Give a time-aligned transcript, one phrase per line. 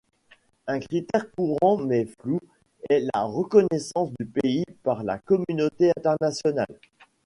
[0.65, 2.39] Un critère courant mais flou
[2.89, 6.79] est la reconnaissance du pays par la communauté internationale.